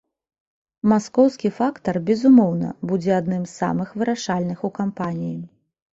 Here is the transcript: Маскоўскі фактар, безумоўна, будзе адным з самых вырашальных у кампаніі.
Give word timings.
Маскоўскі 0.93 1.51
фактар, 1.57 1.99
безумоўна, 2.09 2.69
будзе 2.93 3.11
адным 3.21 3.43
з 3.47 3.53
самых 3.61 3.89
вырашальных 4.03 4.57
у 4.71 4.77
кампаніі. 4.81 5.41